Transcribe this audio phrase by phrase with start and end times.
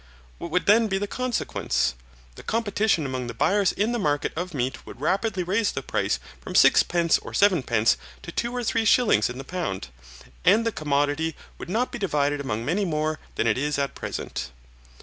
[0.39, 1.93] What would then be the consequence?
[2.33, 6.17] The competition among the buyers in the market of meat would rapidly raise the price
[6.41, 9.89] from sixpence or sevenpence, to two or three shillings in the pound,
[10.43, 14.49] and the commodity would not be divided among many more than it is at present.